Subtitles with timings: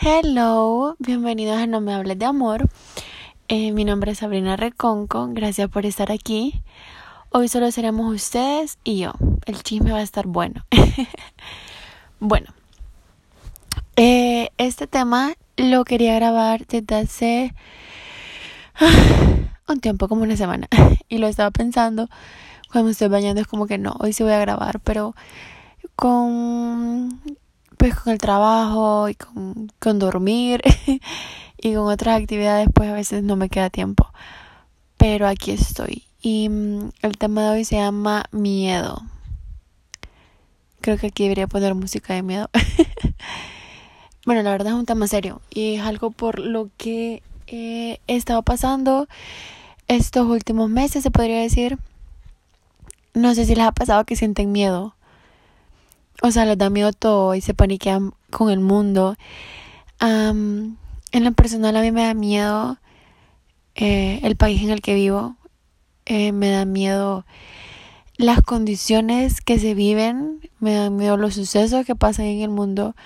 [0.00, 2.68] Hello, bienvenidos a No Me Hables de Amor.
[3.48, 6.62] Eh, mi nombre es Sabrina Reconco, gracias por estar aquí.
[7.30, 9.14] Hoy solo seremos ustedes y yo.
[9.44, 10.64] El chisme va a estar bueno.
[12.20, 12.46] bueno,
[13.96, 17.54] eh, este tema lo quería grabar desde hace
[19.68, 20.68] un tiempo, como una semana.
[21.08, 22.08] y lo estaba pensando
[22.70, 23.40] cuando me estoy bañando.
[23.40, 25.16] Es como que no, hoy sí voy a grabar, pero
[25.96, 27.20] con
[27.78, 30.60] pues con el trabajo y con, con dormir
[31.56, 34.12] y con otras actividades pues a veces no me queda tiempo.
[34.96, 36.04] Pero aquí estoy.
[36.20, 39.02] Y mm, el tema de hoy se llama miedo.
[40.80, 42.50] Creo que aquí debería poner música de miedo.
[44.26, 48.42] bueno, la verdad es un tema serio y es algo por lo que he estado
[48.42, 49.08] pasando
[49.86, 51.78] estos últimos meses, se podría decir.
[53.14, 54.94] No sé si les ha pasado que sienten miedo
[56.22, 59.16] o sea, les da miedo todo y se paniquean con el mundo.
[60.00, 60.76] en
[61.12, 62.78] lo personal a mí me da miedo
[63.74, 65.36] eh, el país en el que vivo,
[66.06, 67.24] eh, me da miedo
[68.16, 72.96] las condiciones que se viven, me dan miedo los sucesos que pasan en el mundo,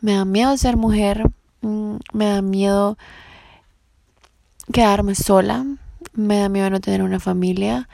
[0.00, 2.98] me da miedo ser mujer, mm, me da miedo
[4.72, 5.64] quedarme sola,
[6.12, 7.88] me da miedo no tener una familia,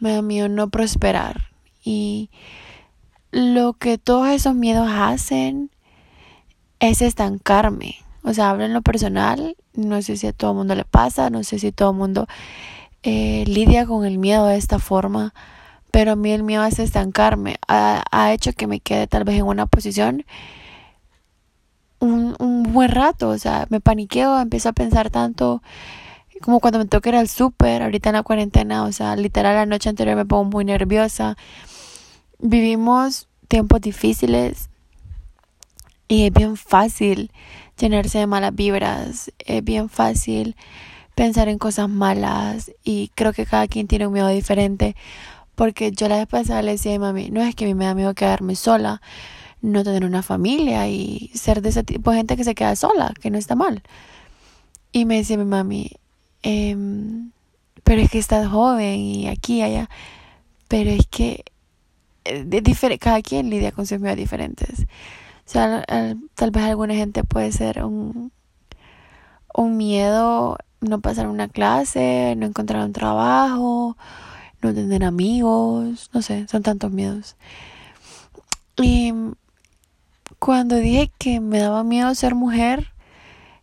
[0.00, 1.50] me da miedo no prosperar.
[1.84, 2.30] Y
[3.30, 5.70] lo que todos esos miedos hacen
[6.80, 7.96] es estancarme.
[8.22, 11.30] O sea, hablo en lo personal, no sé si a todo el mundo le pasa,
[11.30, 12.26] no sé si todo el mundo
[13.02, 15.34] eh, lidia con el miedo de esta forma,
[15.90, 17.56] pero a mí el miedo es estancarme.
[17.68, 20.24] Ha, ha hecho que me quede tal vez en una posición
[22.00, 25.62] un, un buen rato, o sea, me paniqueo, empiezo a pensar tanto
[26.40, 29.66] como cuando me toca ir al súper, ahorita en la cuarentena, o sea, literal la
[29.66, 31.36] noche anterior me pongo muy nerviosa
[32.40, 34.70] Vivimos tiempos difíciles
[36.06, 37.32] y es bien fácil
[37.76, 40.54] llenarse de malas vibras, es bien fácil
[41.16, 44.94] pensar en cosas malas y creo que cada quien tiene un miedo diferente
[45.56, 47.74] porque yo la vez pasada le decía a mi mami, no es que a mí
[47.74, 49.02] me da miedo quedarme sola,
[49.60, 53.12] no tener una familia y ser de ese tipo de gente que se queda sola,
[53.20, 53.82] que no está mal.
[54.92, 55.90] Y me decía mi mami,
[56.42, 57.32] em,
[57.82, 59.90] pero es que estás joven y aquí allá,
[60.68, 61.44] pero es que
[62.44, 64.80] de cada quien lidia con sus miedos diferentes.
[64.80, 65.84] O sea,
[66.34, 68.32] tal vez alguna gente puede ser un,
[69.54, 73.96] un miedo no pasar una clase, no encontrar un trabajo,
[74.62, 77.36] no tener amigos, no sé, son tantos miedos.
[78.76, 79.12] Y
[80.38, 82.92] cuando dije que me daba miedo ser mujer,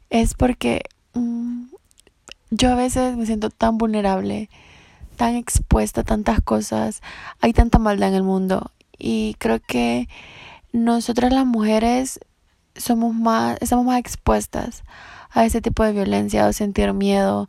[0.09, 0.83] es porque
[1.13, 1.65] mm,
[2.51, 4.49] yo a veces me siento tan vulnerable
[5.15, 7.01] tan expuesta a tantas cosas,
[7.41, 10.07] hay tanta maldad en el mundo y creo que
[10.71, 12.19] nosotras las mujeres
[12.75, 14.83] somos más, estamos más expuestas
[15.31, 17.47] a ese tipo de violencia o sentir miedo.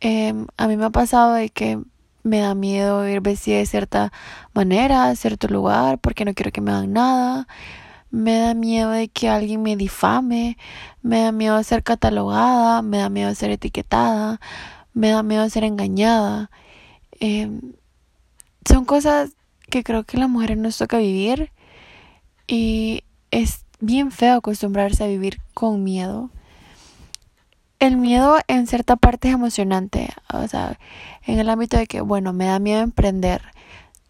[0.00, 1.78] Em, a mí me ha pasado de que
[2.22, 4.12] me da miedo ir vestida de cierta
[4.54, 7.46] manera, a cierto lugar, porque no quiero que me hagan nada.
[8.10, 10.56] Me da miedo de que alguien me difame,
[11.02, 14.40] me da miedo de ser catalogada, me da miedo de ser etiquetada,
[14.94, 16.50] me da miedo de ser engañada.
[17.20, 17.72] Em,
[18.68, 19.32] son cosas
[19.70, 21.50] que creo que las mujeres nos toca vivir
[22.46, 26.30] y es bien feo acostumbrarse a vivir con miedo.
[27.78, 30.78] El miedo en cierta parte es emocionante, o sea,
[31.26, 33.42] en el ámbito de que, bueno, me da miedo emprender.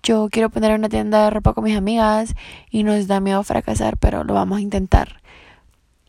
[0.02, 2.34] Yo quiero poner una tienda de ropa con mis amigas
[2.70, 5.20] y nos da miedo fracasar, pero lo vamos a intentar.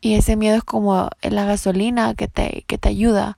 [0.02, 3.38] Y ese miedo es como la gasolina que te, que te ayuda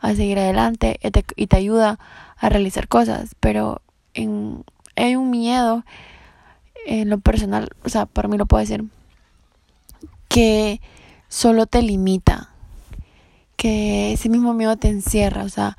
[0.00, 1.98] a seguir adelante y te, y te ayuda
[2.36, 3.82] a realizar cosas, pero
[4.14, 4.64] en,
[4.96, 5.84] hay un miedo
[6.86, 8.84] en lo personal, o sea, para mí lo puedo decir,
[10.28, 10.80] que
[11.28, 12.50] solo te limita,
[13.56, 15.76] que ese mismo miedo te encierra, o sea,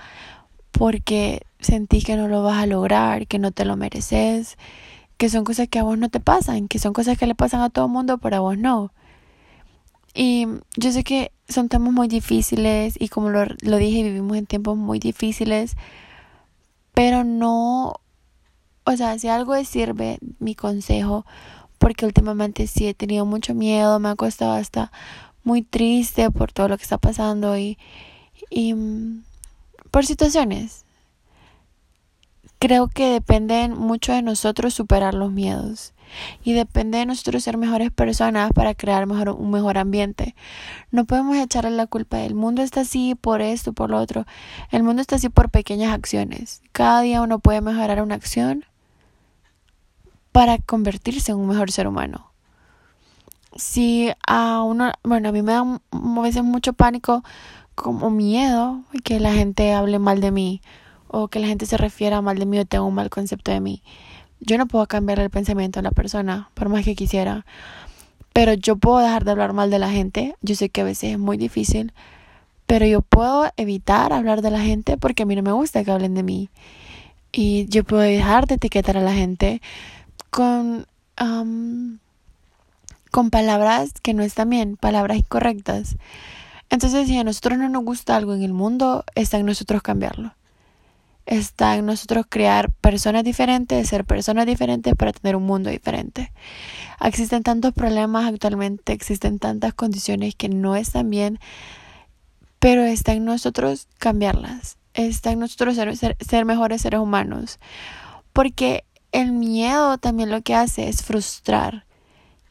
[0.72, 4.58] porque sentís que no lo vas a lograr, que no te lo mereces,
[5.18, 7.62] que son cosas que a vos no te pasan, que son cosas que le pasan
[7.62, 8.92] a todo el mundo, pero a vos no.
[10.14, 14.46] Y yo sé que son temas muy difíciles y como lo, lo dije, vivimos en
[14.46, 15.76] tiempos muy difíciles,
[16.94, 18.00] pero no,
[18.84, 21.26] o sea, si algo es sirve mi consejo,
[21.78, 24.92] porque últimamente sí he tenido mucho miedo, me ha costado hasta
[25.44, 27.78] muy triste por todo lo que está pasando y,
[28.50, 29.24] y mm,
[29.90, 30.86] por situaciones.
[32.62, 35.96] Creo que dependen mucho de nosotros superar los miedos
[36.44, 40.36] y depende de nosotros ser mejores personas para crear mejor, un mejor ambiente.
[40.92, 42.20] No podemos echarle la culpa.
[42.20, 44.28] El mundo está así por esto, por lo otro.
[44.70, 46.62] El mundo está así por pequeñas acciones.
[46.72, 48.64] Cada día uno puede mejorar una acción
[50.32, 52.32] para convertirse en un mejor ser humano.
[53.56, 57.24] si a uno, bueno, a mí me da a veces mucho pánico,
[57.74, 60.62] como miedo que la gente hable mal de mí
[61.12, 63.60] o que la gente se refiera mal de mí o tenga un mal concepto de
[63.60, 63.84] mí.
[64.40, 67.46] Yo no puedo cambiar el pensamiento de la persona, por más que quisiera.
[68.34, 70.36] Pero yo puedo dejar de hablar mal de la gente.
[70.42, 71.94] Yo sé que a veces es muy difícil.
[72.66, 75.92] Pero yo puedo evitar hablar de la gente porque a mí no me gusta que
[75.92, 76.50] hablen de mí.
[77.34, 79.62] Y yo puedo dejar de etiquetar a la gente
[80.30, 80.88] con,
[83.12, 85.98] con palabras que no están bien, palabras incorrectas.
[86.70, 90.34] Entonces, si a nosotros no nos gusta algo en el mundo, está en nosotros cambiarlo.
[91.26, 96.32] Está en nosotros crear personas diferentes, ser personas diferentes para tener un mundo diferente.
[97.00, 101.40] Existen tantos problemas actualmente, existen tantas condiciones que no están bien,
[102.60, 104.78] pero está en nosotros cambiarlas.
[104.94, 107.60] Está en nosotros ser, ser mejores seres humanos.
[108.34, 111.86] Porque el miedo también lo que hace es frustrar.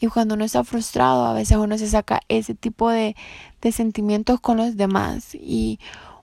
[0.00, 3.14] Y cuando uno está frustrado, a veces uno se saca ese tipo de,
[3.60, 5.34] de sentimientos con los demás.
[5.34, 5.78] Y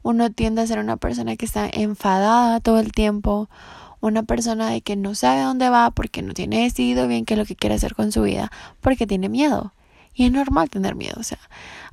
[0.08, 3.50] uno tiende a ser una persona que está enfadada todo el tiempo,
[4.00, 7.38] una persona de que no sabe dónde va porque no tiene decidido bien qué es
[7.38, 8.50] lo que quiere hacer con su vida,
[8.80, 9.74] porque tiene miedo.
[10.14, 11.40] Y es normal tener miedo, o sea,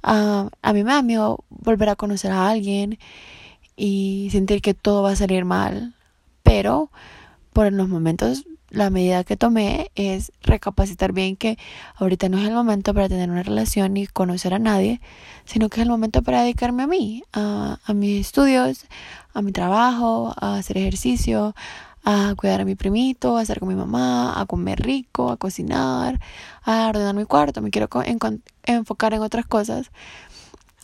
[0.03, 2.99] a mí me da miedo volver a conocer a alguien
[3.77, 5.97] y sentir que todo va a salir mal,
[6.45, 6.91] pero
[7.53, 11.59] por los momentos la medida que tomé es recapacitar bien que
[11.97, 15.01] ahorita no es el momento para tener una relación ni conocer a nadie,
[15.45, 18.87] sino que es el momento para dedicarme a mí, a, mis estudios,
[19.33, 21.55] a mi trabajo, a hacer ejercicio,
[22.05, 26.21] a cuidar a mi primito, a estar con mi mamá, a comer rico, a cocinar,
[26.63, 27.63] a ordenar mi cuarto.
[27.63, 27.89] Me quiero
[28.65, 29.91] enfocar en otras cosas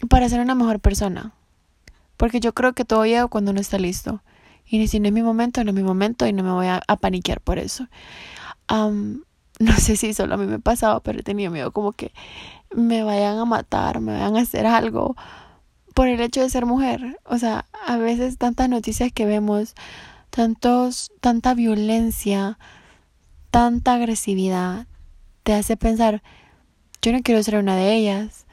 [0.09, 1.33] para ser una mejor persona.
[2.17, 4.23] Porque yo creo que todo llega cuando uno está listo.
[4.71, 6.81] Y si no es mi momento, no es mi momento y no me voy a,
[7.01, 7.89] paniquear por eso.
[8.69, 12.13] no sé si solo a mí me ha pasado, pero he tenido miedo como que
[12.75, 15.17] me vayan a matar, me vayan a hacer algo
[15.93, 17.19] por el hecho de ser mujer.
[17.25, 19.75] O sea, a veces tantas noticias que vemos,
[20.31, 22.59] tantos, tanta violencia,
[23.51, 24.87] tanta agresividad,
[25.43, 26.23] te hace pensar,
[27.03, 28.47] yo no quiero ser una de ellas.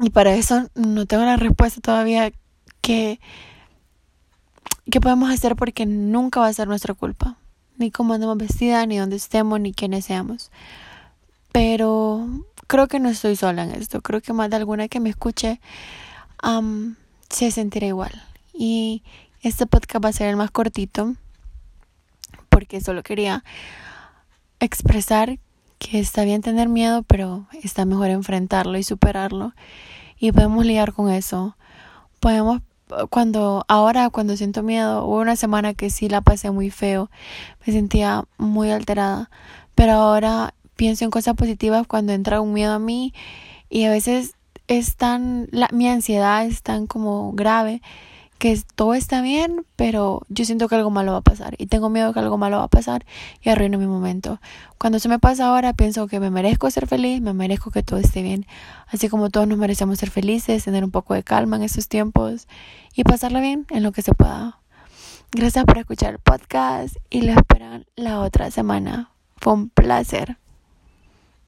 [0.00, 2.30] Y para eso no tengo la respuesta todavía
[2.82, 3.20] que
[4.90, 7.36] ¿Qué podemos hacer porque nunca va a ser nuestra culpa?
[7.76, 10.50] Ni cómo andamos vestida, ni dónde estemos, ni quiénes seamos.
[11.52, 12.26] Pero
[12.66, 14.00] creo que no estoy sola en esto.
[14.00, 15.60] Creo que más de alguna que me escuche
[17.28, 18.22] se sentirá igual.
[18.54, 19.02] Y
[19.42, 21.14] este podcast va a ser el más cortito
[22.48, 23.44] porque solo quería
[24.58, 25.38] expresar
[25.78, 29.52] que está bien tener miedo, pero está mejor enfrentarlo y superarlo.
[30.18, 31.56] Y podemos lidiar con eso.
[32.20, 32.62] Podemos
[33.10, 37.10] cuando ahora cuando siento miedo, hubo una semana que sí la pasé muy feo,
[37.66, 39.30] me sentía muy alterada,
[39.74, 43.12] pero ahora pienso en cosas positivas cuando entra un miedo a mí
[43.68, 44.34] y a veces
[44.68, 47.82] es tan la, mi ansiedad es tan como grave
[48.38, 51.90] que todo está bien, pero yo siento que algo malo va a pasar y tengo
[51.90, 53.04] miedo que algo malo va a pasar
[53.42, 54.40] y arruino mi momento.
[54.78, 57.98] Cuando se me pasa ahora, pienso que me merezco ser feliz, me merezco que todo
[57.98, 58.46] esté bien,
[58.86, 62.46] así como todos nos merecemos ser felices, tener un poco de calma en estos tiempos
[62.94, 64.60] y pasarla bien en lo que se pueda.
[65.32, 69.10] Gracias por escuchar el podcast y lo esperan la otra semana.
[69.36, 70.38] Fue un placer.